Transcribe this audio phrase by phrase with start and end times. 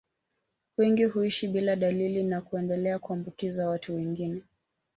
[0.77, 4.41] Wengi huishi bila dalili na kuendelea kuambukiza watu wengine